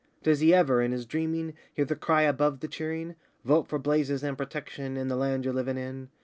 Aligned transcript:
Does 0.23 0.39
he 0.39 0.51
ever, 0.51 0.81
in 0.81 0.93
his 0.93 1.05
dreaming, 1.05 1.53
hear 1.75 1.85
the 1.85 1.95
cry 1.95 2.23
above 2.23 2.61
the 2.61 2.67
cheering: 2.67 3.13
'Vote 3.45 3.67
for 3.67 3.77
Blazes 3.77 4.23
and 4.23 4.35
Protection, 4.35 4.97
and 4.97 5.11
the 5.11 5.15
land 5.15 5.45
you're 5.45 5.53
livin' 5.53 5.77
in? 5.77 6.09